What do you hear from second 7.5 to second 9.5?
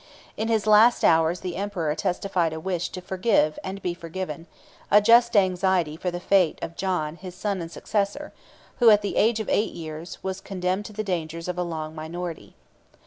and successor, who, at the age of